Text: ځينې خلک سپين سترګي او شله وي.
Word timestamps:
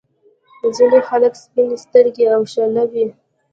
ځينې 0.75 0.99
خلک 1.09 1.33
سپين 1.43 1.69
سترګي 1.83 2.25
او 2.35 2.41
شله 2.53 2.83
وي. 2.91 3.05